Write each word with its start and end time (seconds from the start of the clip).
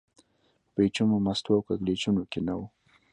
په 0.59 0.67
پېچومو، 0.75 1.17
مستو 1.25 1.51
او 1.55 1.61
کږلېچونو 1.67 2.21
کې 2.31 2.39
نه 2.47 2.53
و. 2.59 2.61